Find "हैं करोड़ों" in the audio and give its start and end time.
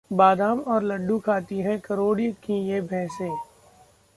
1.59-2.31